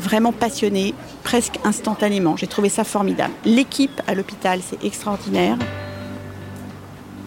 [0.00, 2.36] vraiment passionné, presque instantanément.
[2.36, 3.32] J'ai trouvé ça formidable.
[3.44, 5.56] L'équipe à l'hôpital, c'est extraordinaire.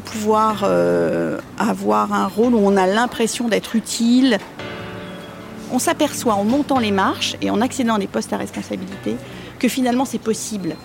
[0.06, 4.38] Pouvoir euh, avoir un rôle où on a l'impression d'être utile.
[5.72, 9.16] On s'aperçoit en montant les marches et en accédant à des postes à responsabilité
[9.60, 10.76] que finalement c'est possible.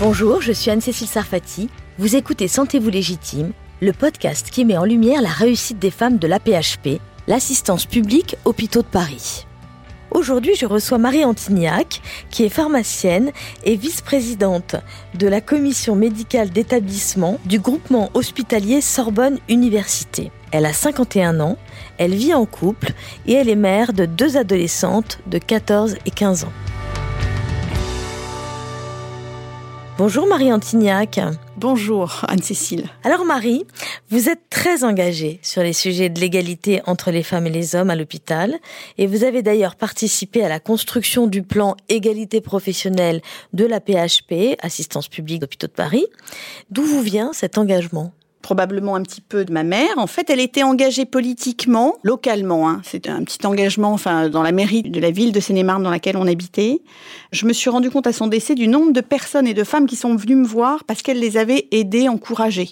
[0.00, 1.70] Bonjour, je suis Anne-Cécile Sarfati.
[1.98, 6.26] Vous écoutez Sentez-vous légitime, le podcast qui met en lumière la réussite des femmes de
[6.26, 9.46] l'APHP, l'assistance publique Hôpitaux de Paris.
[10.10, 13.32] Aujourd'hui, je reçois Marie Antignac, qui est pharmacienne
[13.64, 14.76] et vice-présidente
[15.14, 20.30] de la commission médicale d'établissement du groupement hospitalier Sorbonne Université.
[20.52, 21.58] Elle a 51 ans,
[21.98, 22.92] elle vit en couple
[23.26, 26.52] et elle est mère de deux adolescentes de 14 et 15 ans.
[29.98, 31.20] Bonjour Marie Antignac.
[31.58, 32.84] Bonjour Anne-Cécile.
[33.02, 33.64] Alors Marie,
[34.10, 37.88] vous êtes très engagée sur les sujets de l'égalité entre les femmes et les hommes
[37.88, 38.56] à l'hôpital
[38.98, 43.22] et vous avez d'ailleurs participé à la construction du plan égalité professionnelle
[43.54, 46.04] de la PHP, Assistance publique d'hôpitaux de Paris.
[46.70, 48.12] D'où vous vient cet engagement?
[48.46, 49.90] Probablement un petit peu de ma mère.
[49.96, 52.70] En fait, elle était engagée politiquement, localement.
[52.70, 52.80] Hein.
[52.84, 56.16] C'était un petit engagement, enfin, dans la mairie de la ville de Seine-et-Marne dans laquelle
[56.16, 56.80] on habitait.
[57.32, 59.86] Je me suis rendu compte à son décès du nombre de personnes et de femmes
[59.86, 62.70] qui sont venues me voir parce qu'elle les avait aidées, encouragées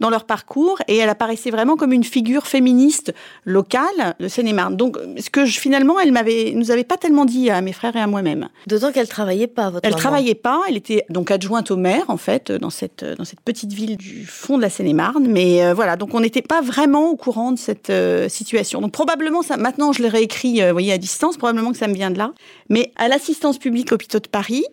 [0.00, 3.14] dans leur parcours et elle apparaissait vraiment comme une figure féministe
[3.44, 4.76] locale de Seine-et-Marne.
[4.76, 7.96] Donc, ce que je, finalement, elle m'avait, nous avait pas tellement dit à mes frères
[7.96, 8.48] et à moi-même.
[8.66, 10.62] D'autant qu'elle travaillait pas, votre Elle travaillait pas.
[10.68, 14.26] Elle était donc adjointe au maire, en fait, dans cette, dans cette petite ville du
[14.26, 15.26] fond de la Seine-et-Marne.
[15.28, 18.80] Mais euh, voilà, donc on n'était pas vraiment au courant de cette euh, situation.
[18.80, 21.88] Donc probablement, ça, maintenant je l'ai réécrit, euh, vous voyez, à distance, probablement que ça
[21.88, 22.32] me vient de là.
[22.68, 24.64] Mais à l'assistance publique hôpitaux de Paris,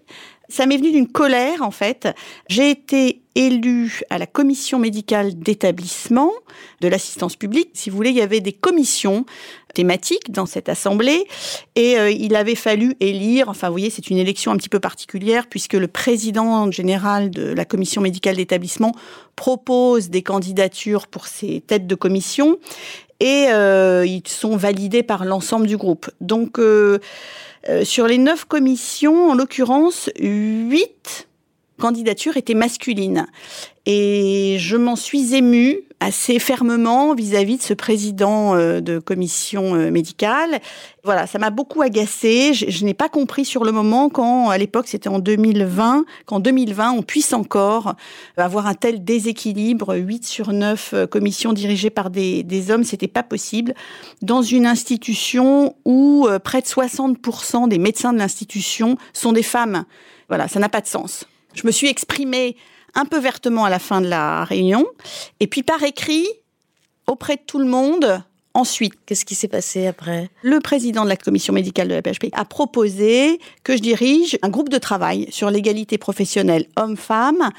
[0.51, 2.07] ça m'est venu d'une colère, en fait.
[2.47, 6.31] J'ai été élue à la commission médicale d'établissement
[6.81, 7.69] de l'assistance publique.
[7.73, 9.25] Si vous voulez, il y avait des commissions
[9.73, 11.25] thématiques dans cette assemblée
[11.75, 14.81] et euh, il avait fallu élire, enfin vous voyez, c'est une élection un petit peu
[14.81, 18.93] particulière puisque le président général de la commission médicale d'établissement
[19.37, 22.57] propose des candidatures pour ces têtes de commission
[23.21, 26.09] et euh, ils sont validés par l'ensemble du groupe.
[26.19, 26.99] Donc euh,
[27.83, 31.27] sur les neuf commissions, en l'occurrence, huit
[31.81, 33.27] candidatures étaient masculines.
[33.85, 39.91] Et je m'en suis émue assez fermement vis-à-vis de ce président euh, de commission euh,
[39.91, 40.59] médicale.
[41.03, 42.53] Voilà, ça m'a beaucoup agacée.
[42.53, 46.91] Je, n'ai pas compris sur le moment quand, à l'époque, c'était en 2020, qu'en 2020,
[46.91, 47.95] on puisse encore
[48.37, 49.95] avoir un tel déséquilibre.
[49.95, 53.73] 8 sur 9 euh, commissions dirigées par des, des hommes, c'était pas possible.
[54.21, 59.85] Dans une institution où près de 60% des médecins de l'institution sont des femmes.
[60.29, 61.25] Voilà, ça n'a pas de sens.
[61.53, 62.55] Je me suis exprimée
[62.93, 64.85] un peu vertement à la fin de la réunion,
[65.39, 66.27] et puis par écrit,
[67.07, 68.23] auprès de tout le monde,
[68.53, 70.29] Ensuite, qu'est-ce qui s'est passé après?
[70.41, 74.49] Le président de la commission médicale de la PHP a proposé que je dirige un
[74.49, 77.51] groupe de travail sur l'égalité professionnelle homme-femme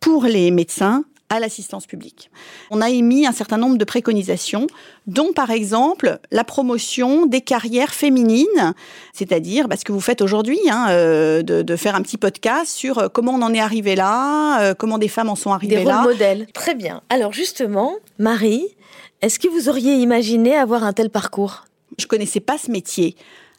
[0.00, 2.30] pour les médecins à l'assistance publique.
[2.70, 4.66] On a émis un certain nombre de préconisations,
[5.06, 8.74] dont par exemple la promotion des carrières féminines,
[9.14, 12.98] c'est-à-dire bah, ce que vous faites aujourd'hui, hein, euh, de, faire un petit podcast sur
[12.98, 15.84] euh, comment on en est arrivé là, euh, comment des femmes en sont arrivées des
[15.84, 16.02] là.
[16.02, 16.46] Des modèles.
[16.52, 17.00] Très bien.
[17.08, 18.66] Alors justement, Marie,
[19.22, 21.64] est-ce que vous auriez imaginé avoir un tel parcours?
[21.98, 23.16] Je connaissais pas ce métier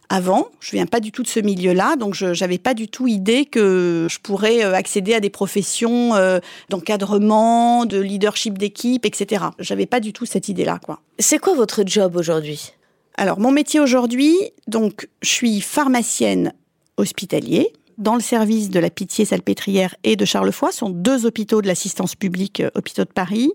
[0.09, 0.47] avant.
[0.59, 3.45] Je viens pas du tout de ce milieu-là, donc je n'avais pas du tout idée
[3.45, 9.45] que je pourrais euh, accéder à des professions euh, d'encadrement, de leadership d'équipe, etc.
[9.59, 11.01] J'avais pas du tout cette idée-là, quoi.
[11.19, 12.73] C'est quoi votre job aujourd'hui?
[13.15, 14.35] Alors mon métier aujourd'hui,
[14.67, 16.53] donc je suis pharmacienne
[16.97, 22.15] hospitalier dans le service de la Pitié-Salpêtrière et de Charlefoy, sont deux hôpitaux de l'assistance
[22.15, 23.51] publique, euh, hôpitaux de Paris,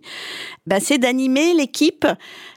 [0.67, 2.07] bah, c'est d'animer l'équipe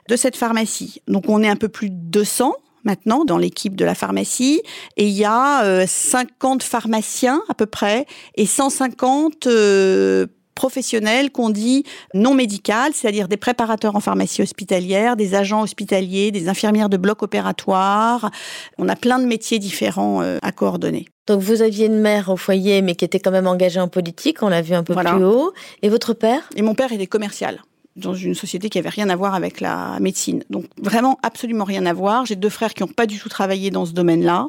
[0.07, 1.01] de cette pharmacie.
[1.07, 4.61] Donc on est un peu plus de 200 maintenant dans l'équipe de la pharmacie
[4.97, 8.05] et il y a 50 euh, pharmaciens à peu près
[8.35, 11.83] et 150 euh, professionnels qu'on dit
[12.13, 17.23] non médical, c'est-à-dire des préparateurs en pharmacie hospitalière, des agents hospitaliers, des infirmières de bloc
[17.23, 18.29] opératoire.
[18.77, 21.07] On a plein de métiers différents euh, à coordonner.
[21.27, 24.43] Donc vous aviez une mère au foyer mais qui était quand même engagée en politique,
[24.43, 25.53] on l'a vu un peu plus haut.
[25.81, 26.49] Et votre père?
[26.55, 27.61] Et mon père était commercial
[27.97, 30.43] dans une société qui avait rien à voir avec la médecine.
[30.49, 32.25] Donc vraiment absolument rien à voir.
[32.25, 34.47] J'ai deux frères qui n'ont pas du tout travaillé dans ce domaine-là.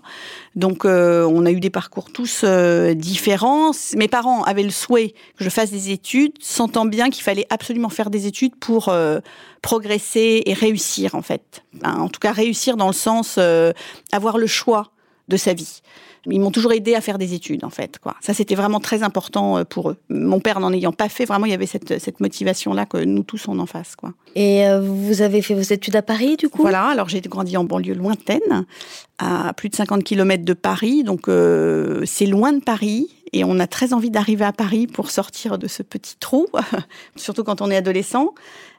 [0.54, 3.72] Donc euh, on a eu des parcours tous euh, différents.
[3.96, 7.88] Mes parents avaient le souhait que je fasse des études, sentant bien qu'il fallait absolument
[7.88, 9.18] faire des études pour euh,
[9.60, 11.62] progresser et réussir en fait.
[11.84, 13.38] en tout cas réussir dans le sens
[14.12, 14.92] avoir le choix
[15.28, 15.82] de sa vie.
[16.26, 17.98] Ils m'ont toujours aidé à faire des études, en fait.
[17.98, 18.14] Quoi.
[18.20, 19.96] Ça, c'était vraiment très important euh, pour eux.
[20.08, 23.22] Mon père n'en ayant pas fait, vraiment, il y avait cette, cette motivation-là que nous
[23.22, 23.96] tous, on en fasse.
[23.96, 24.12] Quoi.
[24.34, 26.62] Et euh, vous avez fait vos études à Paris, du coup?
[26.62, 28.66] Voilà, alors j'ai grandi en banlieue lointaine,
[29.18, 31.02] à plus de 50 km de Paris.
[31.02, 33.08] Donc, euh, c'est loin de Paris.
[33.32, 36.46] Et on a très envie d'arriver à Paris pour sortir de ce petit trou,
[37.16, 38.34] surtout quand on est adolescent.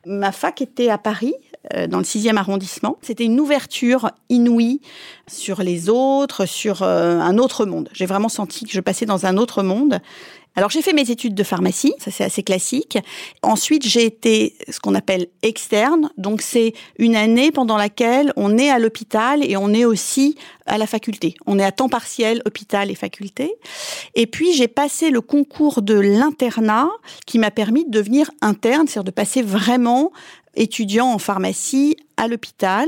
[0.06, 1.34] Ma fac était à Paris,
[1.74, 2.98] euh, dans le 6e arrondissement.
[3.02, 4.82] C'était une ouverture inouïe
[5.28, 7.90] sur les autres, sur euh, un autre monde.
[7.94, 10.02] J'ai vraiment senti que je passais dans un autre monde.
[10.56, 13.00] Alors j'ai fait mes études de pharmacie, ça c'est assez classique.
[13.42, 18.70] Ensuite j'ai été ce qu'on appelle externe, donc c'est une année pendant laquelle on est
[18.70, 21.36] à l'hôpital et on est aussi à la faculté.
[21.48, 23.56] On est à temps partiel, hôpital et faculté.
[24.14, 26.90] Et puis j'ai passé le concours de l'internat
[27.26, 30.12] qui m'a permis de devenir interne, c'est-à-dire de passer vraiment
[30.56, 32.88] étudiant en pharmacie à l'hôpital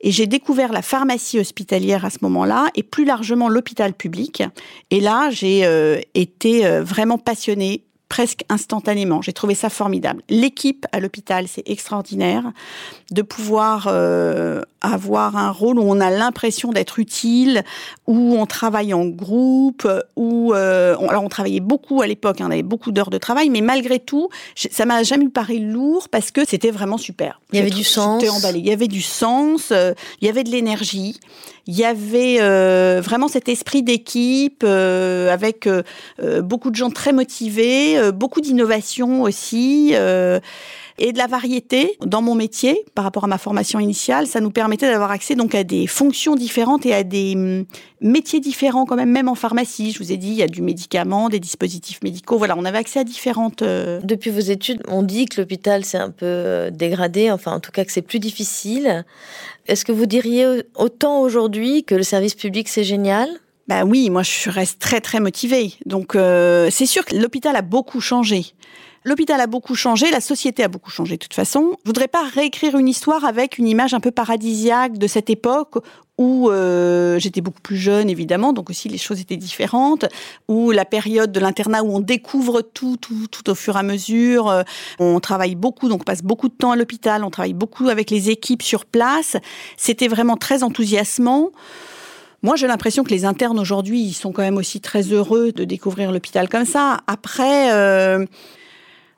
[0.00, 4.42] et j'ai découvert la pharmacie hospitalière à ce moment-là et plus largement l'hôpital public.
[4.90, 9.22] Et là, j'ai euh, été euh, vraiment passionnée presque instantanément.
[9.22, 10.22] J'ai trouvé ça formidable.
[10.28, 12.52] L'équipe à l'hôpital, c'est extraordinaire
[13.12, 17.62] de pouvoir euh, avoir un rôle où on a l'impression d'être utile,
[18.08, 22.46] où on travaille en groupe, où euh, on, alors on travaillait beaucoup à l'époque, hein,
[22.48, 26.32] on avait beaucoup d'heures de travail, mais malgré tout, ça m'a jamais paru lourd parce
[26.32, 27.40] que c'était vraiment super.
[27.52, 28.24] Il y avait du sens.
[28.28, 28.58] Emballé.
[28.58, 31.18] Il y avait du sens, euh, il y avait de l'énergie
[31.66, 32.38] il y avait
[33.00, 35.68] vraiment cet esprit d'équipe avec
[36.42, 39.94] beaucoup de gens très motivés, beaucoup d'innovation aussi
[41.00, 44.26] et de la variété dans mon métier par rapport à ma formation initiale.
[44.26, 47.64] Ça nous permettait d'avoir accès donc à des fonctions différentes et à des hum,
[48.00, 49.92] métiers différents quand même, même en pharmacie.
[49.92, 52.36] Je vous ai dit, il y a du médicament, des dispositifs médicaux.
[52.36, 53.62] Voilà, on avait accès à différentes.
[53.62, 57.60] Euh, Depuis vos études, on dit que l'hôpital c'est un peu euh, dégradé, enfin en
[57.60, 59.04] tout cas que c'est plus difficile.
[59.66, 63.28] Est-ce que vous diriez autant aujourd'hui que le service public c'est génial?
[63.70, 65.74] Bah oui, moi je reste très très motivée.
[65.86, 68.46] Donc euh, c'est sûr que l'hôpital a beaucoup changé.
[69.04, 71.76] L'hôpital a beaucoup changé, la société a beaucoup changé de toute façon.
[71.84, 75.76] Je voudrais pas réécrire une histoire avec une image un peu paradisiaque de cette époque
[76.18, 80.04] où euh, j'étais beaucoup plus jeune évidemment, donc aussi les choses étaient différentes,
[80.48, 83.82] où la période de l'internat où on découvre tout, tout, tout au fur et à
[83.84, 84.62] mesure, euh,
[84.98, 88.10] on travaille beaucoup, donc on passe beaucoup de temps à l'hôpital, on travaille beaucoup avec
[88.10, 89.36] les équipes sur place,
[89.76, 91.52] c'était vraiment très enthousiasmant.
[92.42, 95.64] Moi, j'ai l'impression que les internes aujourd'hui, ils sont quand même aussi très heureux de
[95.64, 97.00] découvrir l'hôpital comme ça.
[97.06, 98.24] Après, euh,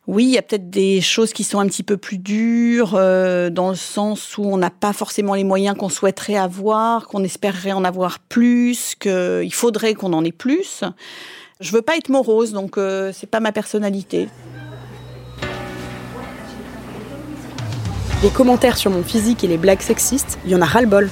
[0.09, 3.49] oui, il y a peut-être des choses qui sont un petit peu plus dures, euh,
[3.49, 7.71] dans le sens où on n'a pas forcément les moyens qu'on souhaiterait avoir, qu'on espérerait
[7.71, 10.83] en avoir plus, qu'il faudrait qu'on en ait plus.
[11.61, 14.29] Je veux pas être morose, donc euh, c'est pas ma personnalité.
[18.25, 21.09] Les commentaires sur mon physique et les blagues sexistes, il y en a ras-le-bol.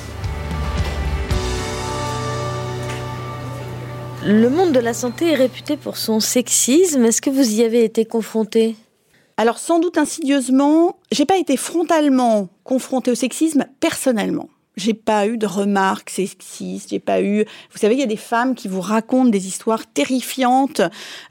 [4.25, 7.05] Le monde de la santé est réputé pour son sexisme.
[7.06, 8.76] Est-ce que vous y avez été confronté?
[9.38, 14.50] Alors sans doute insidieusement, j'ai pas été frontalement confrontée au sexisme personnellement.
[14.76, 17.44] J'ai pas eu de remarques sexistes, j'ai pas eu.
[17.72, 20.82] Vous savez, il y a des femmes qui vous racontent des histoires terrifiantes,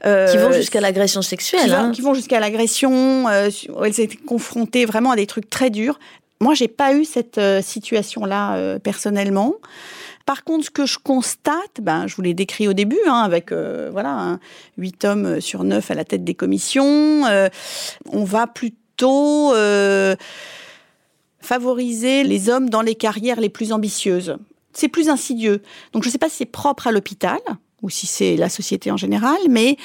[0.04, 1.86] euh, qui vont jusqu'à l'agression sexuelle, qui, hein.
[1.86, 3.28] vont, qui vont jusqu'à l'agression.
[3.28, 3.50] Euh,
[3.84, 6.00] elles étaient confrontées vraiment à des trucs très durs.
[6.40, 9.54] Moi, j'ai pas eu cette euh, situation-là personnellement.
[10.30, 13.50] Par contre, ce que je constate, ben, je vous l'ai décrit au début, hein, avec
[13.50, 14.38] euh, voilà,
[14.78, 17.48] 8 hommes sur 9 à la tête des commissions, euh,
[18.10, 20.14] on va plutôt euh,
[21.40, 24.36] favoriser les hommes dans les carrières les plus ambitieuses.
[24.72, 25.62] C'est plus insidieux.
[25.92, 27.40] Donc je ne sais pas si c'est propre à l'hôpital
[27.82, 29.78] ou si c'est la société en général, mais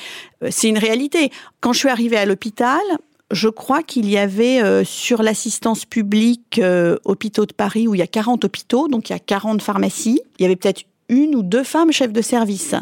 [0.52, 1.32] c'est une réalité.
[1.60, 2.84] Quand je suis arrivée à l'hôpital,
[3.32, 8.00] je crois qu'il y avait euh, sur l'assistance publique euh, hôpitaux de Paris où il
[8.00, 11.36] y a 40 hôpitaux, donc il y a 40 pharmacies, il y avait peut-être une
[11.36, 12.76] ou deux femmes chefs de service.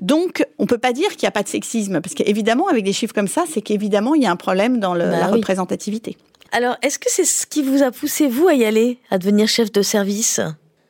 [0.00, 2.92] Donc, on peut pas dire qu'il n'y a pas de sexisme, parce qu'évidemment, avec des
[2.92, 5.38] chiffres comme ça, c'est qu'évidemment, il y a un problème dans le, Bah la oui.
[5.38, 6.16] représentativité.
[6.52, 9.48] Alors, est-ce que c'est ce qui vous a poussé, vous, à y aller, à devenir
[9.48, 10.40] chef de service?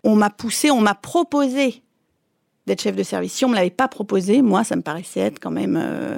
[0.05, 1.83] On m'a poussé, on m'a proposé
[2.67, 3.33] d'être chef de service.
[3.33, 6.17] Si on me l'avait pas proposé, moi, ça me paraissait être quand même euh,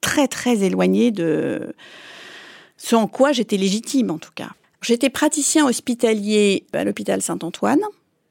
[0.00, 1.74] très, très éloigné de
[2.82, 4.50] ce en quoi j'étais légitime, en tout cas.
[4.82, 7.82] J'étais praticien hospitalier à l'hôpital Saint-Antoine.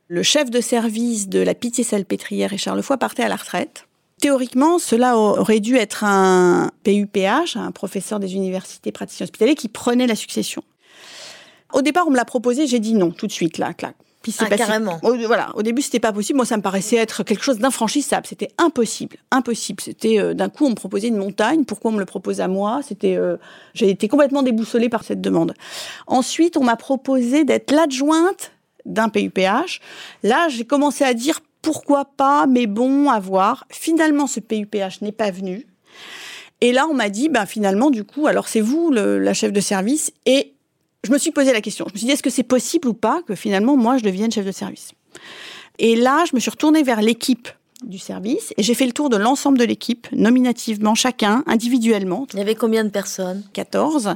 [0.08, 3.86] Le chef de service de la Pitié-Salpêtrière et Charlevoix partait à la retraite.
[4.20, 10.08] Théoriquement, cela aurait dû être un PUPH, un professeur des universités praticiens hospitaliers, qui prenait
[10.08, 10.64] la succession.
[11.72, 13.96] Au départ, on me l'a proposé, j'ai dit non, tout de suite, là, clac.
[14.22, 15.00] Puis c'est Ah, carrément.
[15.02, 16.38] Voilà, au début, c'était pas possible.
[16.38, 18.28] Moi, ça me paraissait être quelque chose d'infranchissable.
[18.28, 19.82] C'était impossible, impossible.
[19.82, 21.64] C'était euh, d'un coup, on me proposait une montagne.
[21.64, 22.82] Pourquoi on me le propose à moi?
[22.86, 23.38] C'était, euh,
[23.74, 25.54] j'ai été complètement déboussolée par cette demande.
[26.06, 28.52] Ensuite, on m'a proposé d'être l'adjointe
[28.86, 29.80] d'un PUPH.
[30.24, 33.66] Là, j'ai commencé à dire pourquoi pas, mais bon, à voir.
[33.70, 35.66] Finalement, ce PUPH n'est pas venu.
[36.62, 39.62] Et là, on m'a dit, ben, finalement, du coup, alors c'est vous la chef de
[39.62, 40.12] service.
[40.26, 40.54] Et
[41.06, 41.86] je me suis posé la question.
[41.88, 44.32] Je me suis dit, est-ce que c'est possible ou pas que finalement, moi, je devienne
[44.32, 44.92] chef de service?
[45.78, 47.48] Et là, je me suis retournée vers l'équipe
[47.84, 52.28] du service et j'ai fait le tour de l'ensemble de l'équipe, nominativement chacun, individuellement.
[52.34, 53.44] Il y avait combien de personnes?
[53.54, 54.16] 14.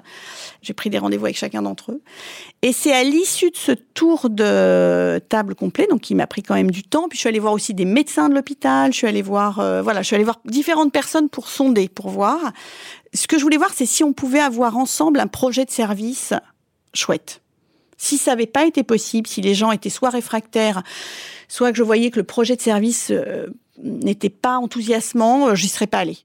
[0.62, 2.02] J'ai pris des rendez-vous avec chacun d'entre eux.
[2.62, 6.56] Et c'est à l'issue de ce tour de table complet, donc qui m'a pris quand
[6.56, 9.08] même du temps, puis je suis allée voir aussi des médecins de l'hôpital, je suis
[9.08, 12.52] allée voir, euh, voilà, je suis allée voir différentes personnes pour sonder, pour voir.
[13.14, 16.34] Ce que je voulais voir, c'est si on pouvait avoir ensemble un projet de service
[16.94, 17.42] chouette.
[17.98, 20.84] Si ça n'avait pas été possible, si les gens étaient soit réfractaires,
[21.48, 23.48] soit que je voyais que le projet de service euh,
[23.82, 26.18] n'était pas enthousiasmant, euh, j'y serais pas allée.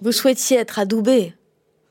[0.00, 1.34] Vous souhaitiez être adoubé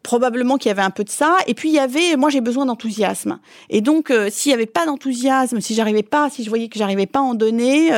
[0.05, 1.37] probablement qu'il y avait un peu de ça.
[1.47, 3.39] Et puis il y avait, moi j'ai besoin d'enthousiasme.
[3.69, 6.77] Et donc euh, s'il y avait pas d'enthousiasme, si j'arrivais pas, si je voyais que
[6.77, 7.89] j'arrivais pas à en donner,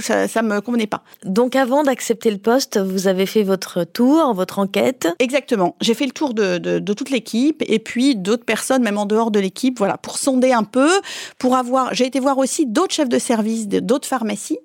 [0.00, 1.02] ça, ça me convenait pas.
[1.24, 5.08] Donc avant d'accepter le poste, vous avez fait votre tour, votre enquête.
[5.18, 5.76] Exactement.
[5.80, 9.06] J'ai fait le tour de, de, de toute l'équipe et puis d'autres personnes, même en
[9.06, 10.90] dehors de l'équipe, voilà, pour sonder un peu,
[11.38, 11.94] pour avoir.
[11.94, 14.58] J'ai été voir aussi d'autres chefs de service, d'autres pharmacies,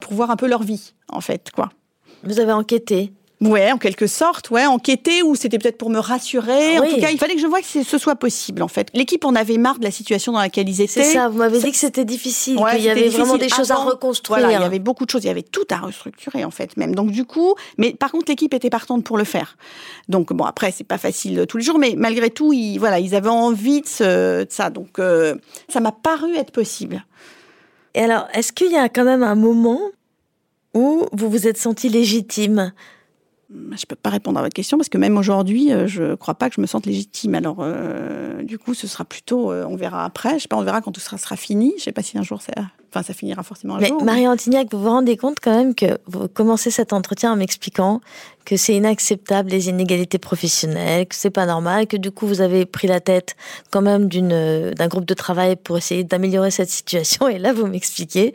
[0.00, 1.70] pour voir un peu leur vie, en fait, quoi.
[2.22, 6.78] Vous avez enquêté Ouais, en quelque sorte, ouais, enquêter ou c'était peut-être pour me rassurer.
[6.78, 8.88] En tout cas, il fallait que je vois que ce soit possible, en fait.
[8.94, 11.02] L'équipe en avait marre de la situation dans laquelle ils étaient.
[11.02, 13.76] C'est ça, vous m'avez dit que c'était difficile, qu'il y avait vraiment des choses à
[13.76, 14.40] reconstruire.
[14.40, 16.76] Voilà, il y avait beaucoup de choses, il y avait tout à restructurer, en fait,
[16.76, 16.94] même.
[16.94, 19.56] Donc, du coup, mais par contre, l'équipe était partante pour le faire.
[20.08, 23.14] Donc, bon, après, c'est pas facile tous les jours, mais malgré tout, ils, voilà, ils
[23.14, 24.70] avaient envie de, ça.
[24.70, 25.34] Donc, euh,
[25.68, 27.04] ça m'a paru être possible.
[27.94, 29.80] Et alors, est-ce qu'il y a quand même un moment
[30.72, 32.72] où vous vous êtes senti légitime?
[33.54, 36.14] Je ne peux pas répondre à votre question parce que même aujourd'hui, euh, je ne
[36.14, 37.34] crois pas que je me sente légitime.
[37.34, 40.34] Alors, euh, du coup, ce sera plutôt, euh, on verra après.
[40.34, 41.70] Je sais pas, on verra quand tout sera, sera fini.
[41.70, 42.52] Je ne sais pas si un jour ça,
[42.90, 44.02] enfin, ça finira forcément un mais jour.
[44.02, 48.00] Marie Antignac, vous vous rendez compte quand même que vous commencez cet entretien en m'expliquant
[48.44, 52.66] que c'est inacceptable les inégalités professionnelles, que c'est pas normal, que du coup vous avez
[52.66, 53.36] pris la tête
[53.70, 57.28] quand même d'une d'un groupe de travail pour essayer d'améliorer cette situation.
[57.28, 58.34] Et là, vous m'expliquez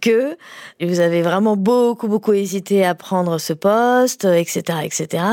[0.00, 0.36] que
[0.80, 5.24] vous avez vraiment beaucoup beaucoup hésité à prendre ce poste, etc., etc.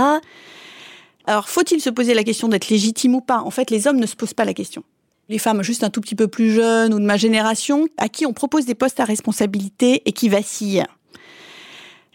[1.25, 3.41] Alors, faut-il se poser la question d'être légitime ou pas?
[3.41, 4.83] En fait, les hommes ne se posent pas la question.
[5.29, 8.25] Les femmes juste un tout petit peu plus jeunes ou de ma génération, à qui
[8.25, 10.85] on propose des postes à responsabilité et qui vacillent.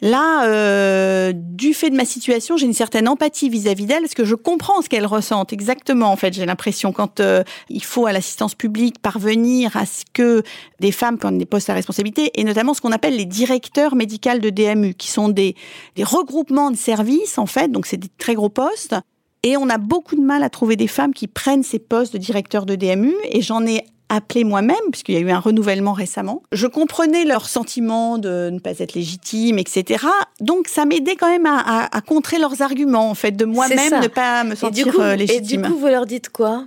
[0.02, 4.26] Là, euh, du fait de ma situation, j'ai une certaine empathie vis-à-vis d'elle, parce que
[4.26, 6.12] je comprends ce qu'elle ressent exactement.
[6.12, 10.42] En fait, j'ai l'impression quand euh, il faut à l'assistance publique parvenir à ce que
[10.80, 14.38] des femmes prennent des postes à responsabilité, et notamment ce qu'on appelle les directeurs médicaux
[14.38, 15.54] de DMU, qui sont des,
[16.02, 18.94] regroupements de services en fait, donc c'est des très gros postes.
[19.42, 22.18] Et on a beaucoup de mal à trouver des femmes qui prennent ces postes de
[22.18, 26.42] directeur de DMU, et j'en ai appelé moi-même, puisqu'il y a eu un renouvellement récemment.
[26.52, 30.04] Je comprenais leur sentiment de ne pas être légitime, etc.
[30.40, 34.08] Donc ça m'aidait quand même à, à, contrer leurs arguments, en fait, de moi-même ne
[34.08, 34.86] pas me sentir
[35.16, 35.64] légitime.
[35.64, 36.64] Et du coup, vous leur dites quoi?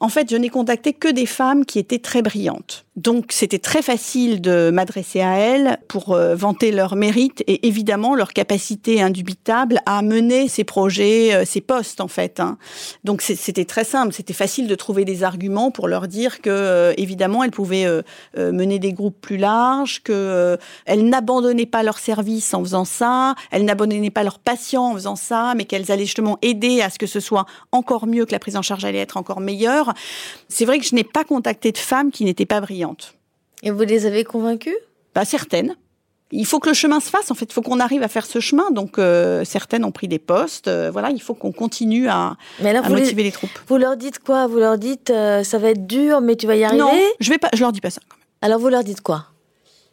[0.00, 2.86] En fait, je n'ai contacté que des femmes qui étaient très brillantes.
[2.96, 8.14] Donc, c'était très facile de m'adresser à elles pour euh, vanter leur mérite et évidemment
[8.14, 12.40] leur capacité indubitable à mener ces projets, euh, ces postes, en fait.
[12.40, 12.58] Hein.
[13.04, 14.12] Donc, c'était très simple.
[14.12, 17.86] C'était facile de trouver des arguments pour leur dire que, euh, évidemment, elles pouvaient
[18.36, 23.64] mener des groupes plus larges, que elles n'abandonnaient pas leur service en faisant ça, elles
[23.64, 27.06] n'abandonnaient pas leurs patients en faisant ça, mais qu'elles allaient justement aider à ce que
[27.06, 29.89] ce soit encore mieux, que la prise en charge allait être encore meilleure
[30.48, 33.14] c'est vrai que je n'ai pas contacté de femmes qui n'étaient pas brillantes.
[33.62, 34.76] Et vous les avez convaincues?
[35.12, 35.76] Pas certaines.
[36.32, 37.30] Il faut que le chemin se fasse.
[37.30, 38.70] En fait, il faut qu'on arrive à faire ce chemin.
[38.70, 40.68] Donc, euh, certaines ont pris des postes.
[40.68, 42.36] Euh, voilà, il faut qu'on continue à,
[42.88, 43.50] motiver les, troupes.
[43.66, 44.46] Vous leur dites quoi?
[44.46, 46.80] Vous leur dites euh, ça va être dur, mais tu vas y arriver?
[46.80, 47.48] Non, je vais pas.
[47.52, 48.00] Je leur dis pas ça.
[48.42, 49.26] Alors, vous leur dites quoi?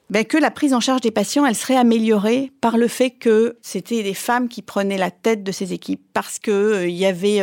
[0.09, 3.57] Ben, que la prise en charge des patients, elle serait améliorée par le fait que
[3.61, 7.41] c'était des femmes qui prenaient la tête de ces équipes, parce que il y avait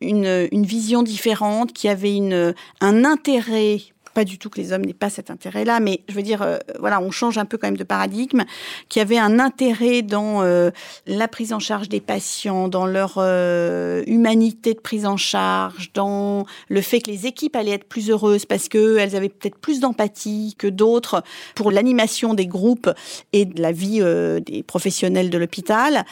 [0.00, 3.78] une, une, vision différente, qui avait une, un intérêt
[4.16, 6.56] pas du tout que les hommes n'aient pas cet intérêt-là, mais je veux dire, euh,
[6.78, 8.44] voilà, on change un peu quand même de paradigme,
[8.88, 10.70] qui avait un intérêt dans euh,
[11.06, 16.46] la prise en charge des patients, dans leur euh, humanité de prise en charge, dans
[16.70, 20.54] le fait que les équipes allaient être plus heureuses parce qu'elles avaient peut-être plus d'empathie
[20.56, 21.22] que d'autres
[21.54, 22.88] pour l'animation des groupes
[23.34, 24.00] et de la vie
[24.46, 26.06] des professionnels de l'hôpital.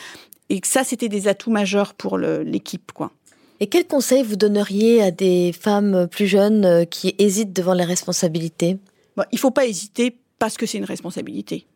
[0.51, 3.11] Et ça, c'était des atouts majeurs pour l'équipe, quoi.
[3.61, 7.85] Et quel conseil vous donneriez à des femmes plus jeunes euh, qui hésitent devant les
[7.85, 8.79] responsabilités?
[9.17, 11.67] Il ne faut pas hésiter parce que c'est une responsabilité.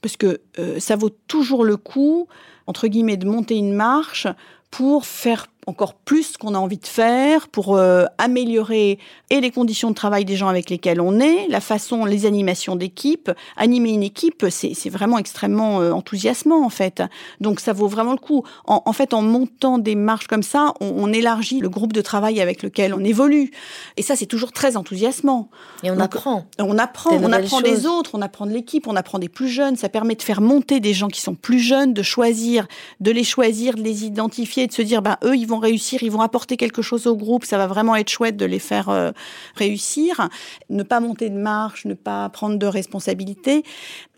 [0.00, 2.26] Parce que euh, ça vaut toujours le coup,
[2.66, 4.26] entre guillemets, de monter une marche
[4.70, 9.90] pour faire encore plus qu'on a envie de faire pour euh, améliorer et les conditions
[9.90, 13.32] de travail des gens avec lesquels on est, la façon, les animations d'équipe.
[13.56, 17.02] Animer une équipe, c'est vraiment extrêmement euh, enthousiasmant en fait.
[17.40, 18.44] Donc ça vaut vraiment le coup.
[18.66, 22.62] En, fait, en montant des marches comme ça, on, élargit le groupe de travail avec
[22.62, 23.50] lequel on évolue.
[23.96, 25.48] Et ça, c'est toujours très enthousiasmant.
[25.82, 26.46] Et on apprend.
[26.58, 29.76] On apprend, on apprend des autres, on apprend de l'équipe, on apprend des plus jeunes.
[29.76, 32.66] Ça permet de faire monter des gens qui sont plus jeunes, de choisir,
[33.00, 36.10] de les choisir, de les identifier, de se dire, ben eux, ils vont réussir, ils
[36.10, 39.12] vont apporter quelque chose au groupe, ça va vraiment être chouette de les faire euh,
[39.54, 40.28] réussir.
[40.70, 43.64] Ne pas monter de marche, ne pas prendre de responsabilité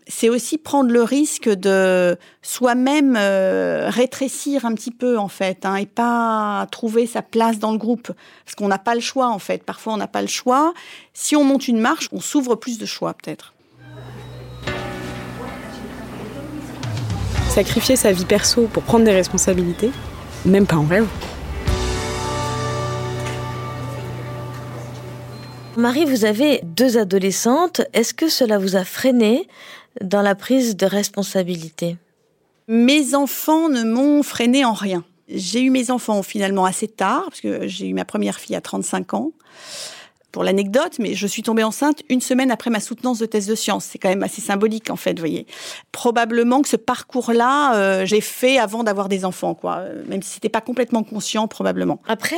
[0.09, 5.75] c'est aussi prendre le risque de soi-même euh, rétrécir un petit peu en fait, hein,
[5.75, 8.11] et pas trouver sa place dans le groupe,
[8.43, 9.63] parce qu'on n'a pas le choix en fait.
[9.63, 10.73] Parfois, on n'a pas le choix.
[11.13, 13.53] Si on monte une marche, on s'ouvre plus de choix peut-être.
[17.49, 19.91] Sacrifier sa vie perso pour prendre des responsabilités,
[20.45, 21.07] même pas en rêve.
[25.79, 27.81] Marie, vous avez deux adolescentes.
[27.93, 29.47] Est-ce que cela vous a freiné
[30.01, 31.95] dans la prise de responsabilité?
[32.67, 35.05] Mes enfants ne m'ont freiné en rien.
[35.29, 38.61] J'ai eu mes enfants finalement assez tard, parce que j'ai eu ma première fille à
[38.61, 39.31] 35 ans
[40.31, 43.55] pour l'anecdote, mais je suis tombée enceinte une semaine après ma soutenance de thèse de
[43.55, 43.85] sciences.
[43.85, 45.47] C'est quand même assez symbolique, en fait, vous voyez.
[45.91, 49.77] Probablement que ce parcours-là, euh, j'ai fait avant d'avoir des enfants, quoi.
[49.79, 51.99] Euh, même si c'était pas complètement conscient, probablement.
[52.07, 52.35] Après,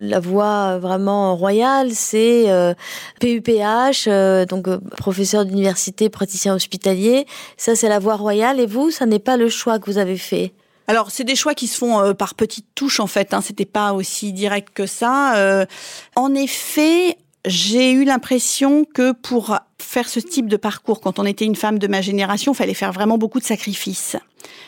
[0.00, 2.74] la voie vraiment royale, c'est euh,
[3.20, 4.08] PUPH,
[4.48, 7.26] donc professeur d'université, praticien hospitalier.
[7.58, 8.60] Ça, c'est la voie royale.
[8.60, 10.52] Et vous, ça n'est pas le choix que vous avez fait?
[10.88, 13.34] Alors, c'est des choix qui se font par petites touches en fait.
[13.34, 15.66] Hein, C'était pas aussi direct que ça.
[16.14, 21.44] en effet, j'ai eu l'impression que pour faire ce type de parcours, quand on était
[21.44, 24.16] une femme de ma génération, il fallait faire vraiment beaucoup de sacrifices.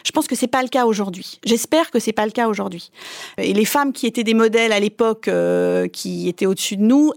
[0.05, 1.41] Je pense que c'est pas le cas aujourd'hui.
[1.45, 2.91] J'espère que c'est pas le cas aujourd'hui.
[3.37, 7.13] Et les femmes qui étaient des modèles à l'époque, euh, qui étaient au-dessus de nous,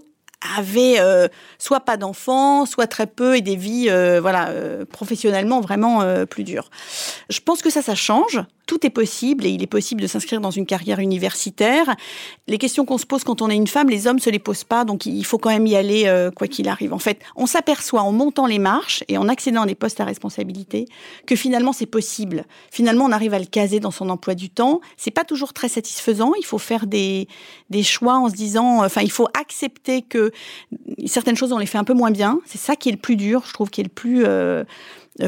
[0.58, 1.28] avaient euh,
[1.58, 4.52] soit pas d'enfants, soit très peu et des vies, euh, voilà,
[4.90, 6.70] professionnellement vraiment plus dures.
[7.30, 10.40] Je pense que ça, ça change tout est possible et il est possible de s'inscrire
[10.40, 11.94] dans une carrière universitaire.
[12.46, 14.64] Les questions qu'on se pose quand on est une femme, les hommes se les posent
[14.64, 16.92] pas, donc il faut quand même y aller euh, quoi qu'il arrive.
[16.92, 20.04] En fait, on s'aperçoit en montant les marches et en accédant à des postes à
[20.04, 20.86] responsabilité
[21.26, 22.44] que finalement c'est possible.
[22.70, 24.80] Finalement, on arrive à le caser dans son emploi du temps.
[24.96, 26.32] C'est pas toujours très satisfaisant.
[26.38, 27.28] Il faut faire des,
[27.70, 30.30] des choix en se disant, enfin, il faut accepter que
[31.06, 32.40] certaines choses on les fait un peu moins bien.
[32.46, 34.64] C'est ça qui est le plus dur, je trouve, qui est le plus euh,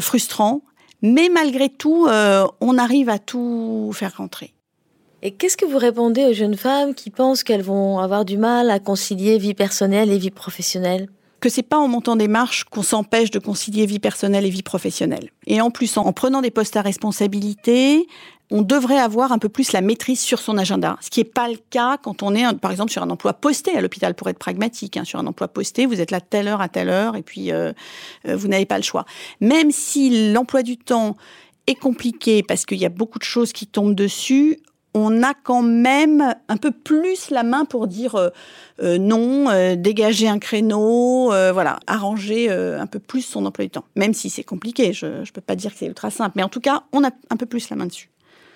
[0.01, 0.63] frustrant.
[1.07, 4.55] Mais malgré tout, euh, on arrive à tout faire rentrer.
[5.21, 8.71] Et qu'est-ce que vous répondez aux jeunes femmes qui pensent qu'elles vont avoir du mal
[8.71, 11.11] à concilier vie personnelle et vie professionnelle?
[11.41, 14.63] Que c'est pas en montant des marches qu'on s'empêche de concilier vie personnelle et vie
[14.63, 15.29] professionnelle.
[15.47, 18.07] Et en plus, en prenant des postes à responsabilité,
[18.51, 21.49] on devrait avoir un peu plus la maîtrise sur son agenda, ce qui n'est pas
[21.49, 24.39] le cas quand on est, par exemple, sur un emploi posté à l'hôpital, pour être
[24.39, 24.97] pragmatique.
[24.97, 25.05] Hein.
[25.05, 27.73] Sur un emploi posté, vous êtes là telle heure à telle heure, et puis euh,
[28.29, 29.07] euh, vous n'avez pas le choix.
[29.41, 31.17] Même si l'emploi du temps
[31.67, 34.59] est compliqué parce qu'il y a beaucoup de choses qui tombent dessus,
[34.97, 40.39] on a quand même un peu plus la main pour dire euh, non, dégager un
[40.39, 43.87] créneau, voilà, arranger un peu plus son emploi du temps.
[43.97, 46.49] Même si c'est compliqué, je ne peux pas dire que c'est ultra simple, mais en
[46.49, 48.11] tout cas, on a un peu plus la main dessus.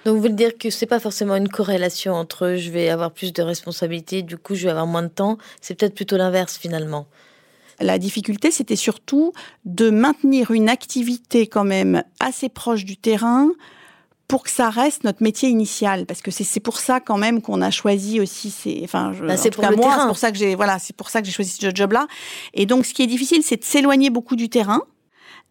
[0.05, 3.33] Donc vous voulez dire que c'est pas forcément une corrélation entre je vais avoir plus
[3.33, 7.07] de responsabilités, du coup je vais avoir moins de temps, c'est peut-être plutôt l'inverse finalement.
[7.81, 9.33] La difficulté, c'était surtout
[9.65, 13.51] de maintenir une activité quand même assez proche du terrain
[14.27, 17.63] pour que ça reste notre métier initial, parce que c'est pour ça quand même qu'on
[17.63, 20.79] a choisi aussi ces, enfin, bah, c'est pour moi, c'est pour ça que j'ai, voilà,
[20.79, 22.07] c'est pour ça que j'ai choisi ce job-là.
[22.53, 24.83] Et donc, ce qui est difficile, c'est de s'éloigner beaucoup du terrain,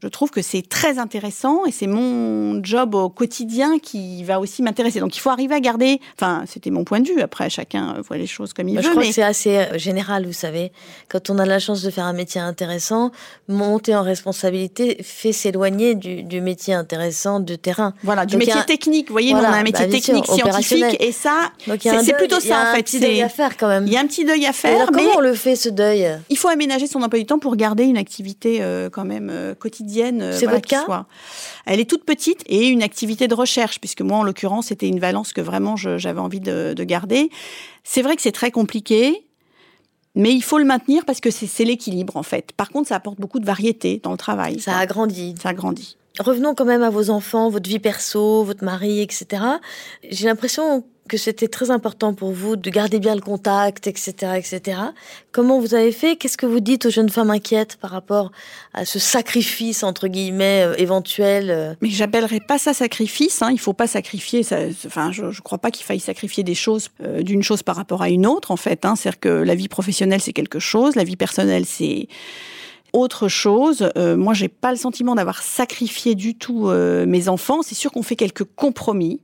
[0.04, 4.62] je trouve que c'est très intéressant et c'est mon job au quotidien qui va aussi
[4.62, 5.00] m'intéresser.
[5.00, 8.18] Donc il faut arriver à garder, enfin c'était mon point de vue, après chacun voit
[8.18, 8.84] les choses comme il veut.
[8.84, 10.72] Je crois que c'est assez euh, général, vous savez.
[11.10, 13.12] Quand on a la chance de faire un métier intéressant,
[13.48, 17.96] monter en responsabilité fait s'éloigner du, métier intéressant de terrain.
[18.04, 19.08] Voilà, du métier technique.
[19.08, 21.52] Vous voyez, on a un métier bah, technique, scientifique et ça,
[22.04, 22.94] c'est plutôt ça en fait.
[22.94, 23.88] Il y a un petit deuil à faire quand même.
[23.88, 24.76] Il y a un petit deuil à faire.
[24.76, 26.08] Alors, comment on le fait ce deuil?
[26.30, 29.56] Il faut aménager son emploi du temps pour garder une activité euh, quand même euh,
[29.56, 29.87] quotidienne
[30.22, 31.06] euh, c'est votre cas
[31.66, 35.00] Elle est toute petite et une activité de recherche, puisque moi, en l'occurrence, c'était une
[35.00, 37.30] valence que vraiment j'avais envie de, garder.
[37.84, 39.24] C'est vrai que c'est très compliqué.
[40.16, 42.52] Mais il faut le maintenir parce que c'est l'équilibre en fait.
[42.54, 44.60] Par contre, ça apporte beaucoup de variété dans le travail.
[44.60, 45.36] Ça, a grandi.
[45.40, 45.96] Ça grandi.
[46.20, 49.44] Revenons quand même à vos enfants, votre vie perso, votre mari, etc.
[50.10, 54.80] J'ai l'impression que c'était très important pour vous de garder bien le contact, etc., etc.
[55.32, 56.16] Comment vous avez fait?
[56.16, 58.32] Qu'est-ce que vous dites aux jeunes femmes inquiètes par rapport
[58.74, 61.74] à ce sacrifice entre guillemets euh, éventuel euh?
[61.82, 63.42] Mais j'appellerais pas ça sacrifice.
[63.42, 63.50] Hein.
[63.52, 64.46] Il faut pas sacrifier.
[64.86, 68.02] Enfin, je, je crois pas qu'il faille sacrifier des choses euh, d'une chose par rapport
[68.02, 68.52] à une autre.
[68.52, 68.96] En fait, hein.
[68.96, 72.08] c'est-à-dire que la vie professionnelle c'est quelque chose, la vie personnelle c'est
[72.94, 73.90] autre chose.
[73.98, 76.70] Euh, moi, j'ai pas le sentiment d'avoir sacrifié du tout
[77.06, 77.62] mes enfants.
[77.62, 79.22] C'est sûr qu'on fait quelques compromis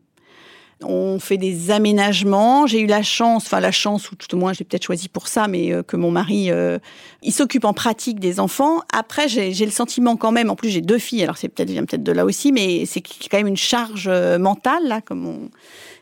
[0.85, 2.67] on fait des aménagements.
[2.67, 5.27] J'ai eu la chance, enfin la chance, ou tout au moins j'ai peut-être choisi pour
[5.27, 6.79] ça, mais euh, que mon mari, euh,
[7.21, 8.81] il s'occupe en pratique des enfants.
[8.91, 11.85] Après, j'ai le sentiment quand même, en plus j'ai deux filles, alors c'est peut-être vient
[11.85, 15.49] peut-être de là aussi, mais c'est quand même une charge euh, mentale, là, comme on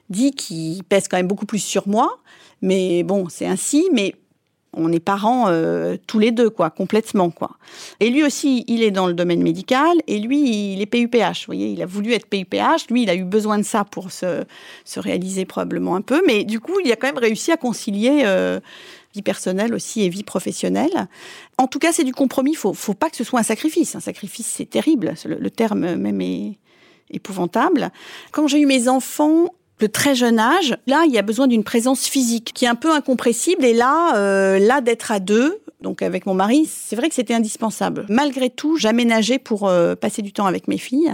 [0.09, 2.19] dit, qui pèse quand même beaucoup plus sur moi.
[2.61, 3.89] Mais bon, c'est ainsi.
[3.91, 4.13] Mais
[4.73, 7.57] on est parents euh, tous les deux, quoi, complètement, quoi.
[7.99, 11.41] Et lui aussi, il est dans le domaine médical, et lui, il est PUPH.
[11.41, 12.87] Vous voyez, il a voulu être PUPH.
[12.89, 14.45] Lui, il a eu besoin de ça pour se,
[14.85, 18.21] se réaliser probablement un peu, mais du coup, il a quand même réussi à concilier
[18.25, 18.59] euh,
[19.13, 21.07] vie personnelle aussi et vie professionnelle.
[21.57, 22.55] En tout cas, c'est du compromis.
[22.55, 23.95] Faut, faut pas que ce soit un sacrifice.
[23.95, 25.15] Un sacrifice, c'est terrible.
[25.25, 26.57] le terme même est
[27.09, 27.91] épouvantable.
[28.31, 31.63] Quand j'ai eu mes enfants, de très jeune âge, là, il y a besoin d'une
[31.63, 33.65] présence physique qui est un peu incompressible.
[33.65, 37.33] Et là, euh, là d'être à deux, donc avec mon mari, c'est vrai que c'était
[37.33, 38.05] indispensable.
[38.07, 41.13] Malgré tout, j'aménageais pour euh, passer du temps avec mes filles.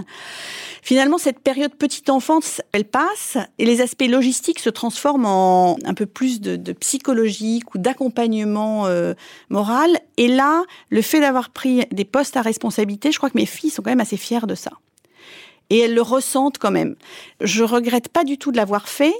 [0.82, 5.94] Finalement, cette période petite enfance, elle passe et les aspects logistiques se transforment en un
[5.94, 9.14] peu plus de, de psychologique ou d'accompagnement euh,
[9.48, 9.98] moral.
[10.18, 13.70] Et là, le fait d'avoir pris des postes à responsabilité, je crois que mes filles
[13.70, 14.72] sont quand même assez fières de ça
[15.70, 16.96] et elles le ressentent quand même.
[17.40, 19.14] Je regrette pas du tout de l'avoir fait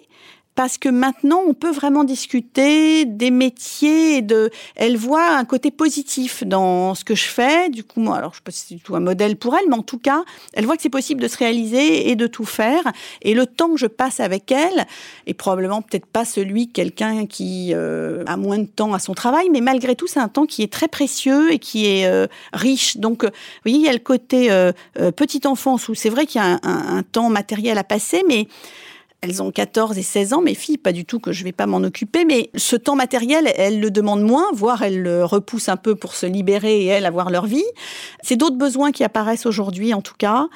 [0.58, 4.26] parce que maintenant on peut vraiment discuter des métiers
[4.74, 7.68] elle voit un côté positif dans ce que je fais.
[7.68, 9.68] Du coup moi alors je sais pas si c'est du tout un modèle pour elle
[9.68, 12.44] mais en tout cas elle voit que c'est possible de se réaliser et de tout
[12.44, 12.82] faire.
[13.22, 14.88] Et le temps que je passe avec elle
[15.28, 19.50] est probablement peut-être pas celui quelqu'un qui euh, a moins de temps à son travail
[19.52, 22.96] mais malgré tout c'est un temps qui est très précieux et qui est euh, riche.
[22.96, 24.50] Donc euh, vous voyez il y a le côté
[25.14, 28.48] petite enfance où c'est vrai qu'il y a un temps matériel à passer mais
[29.20, 31.66] elles ont 14 et 16 ans, mes filles, pas du tout que je vais pas
[31.66, 35.76] m'en occuper, mais ce temps matériel, elles le demandent moins, voire elles le repoussent un
[35.76, 37.64] peu pour se libérer et elles avoir leur vie.
[38.22, 40.46] C'est d'autres besoins qui apparaissent aujourd'hui, en tout cas,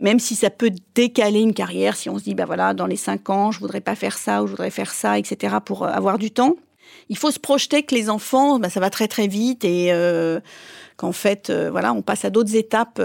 [0.00, 2.96] même si ça peut décaler une carrière, si on se dit, bah voilà, dans les
[2.96, 5.88] 5 ans, je voudrais pas faire ça ou je voudrais faire ça, etc., pour euh,
[5.88, 6.56] avoir du temps.
[7.10, 10.40] Il faut se projeter que les enfants, bah, ça va très très vite et euh,
[10.96, 13.02] qu'en fait, euh, voilà, on passe à d'autres étapes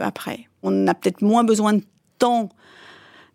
[0.00, 0.48] après.
[0.62, 1.82] On a peut-être moins besoin de
[2.18, 2.48] temps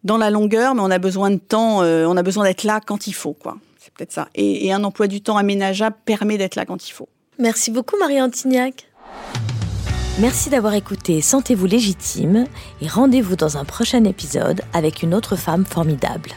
[0.04, 2.80] dans la longueur, mais on a besoin de temps, euh, on a besoin d'être là
[2.86, 3.58] quand il faut, quoi.
[3.80, 4.28] C'est peut-être ça.
[4.36, 7.10] Et, et, un emploi du temps aménageable permet d'être là quand il faut.
[7.38, 8.90] Merci beaucoup, Marie Antignac.
[10.20, 12.46] Merci d'avoir écouté Sentez-vous légitime
[12.82, 16.32] et rendez-vous dans un prochain épisode avec une autre femme formidable.